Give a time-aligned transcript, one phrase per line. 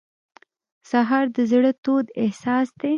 [0.89, 2.89] سهار د زړه تود احساس دی.